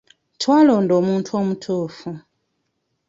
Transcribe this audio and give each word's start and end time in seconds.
Twalonda 0.41 0.91
omuntu 0.99 1.29
omutuufu. 1.39 2.09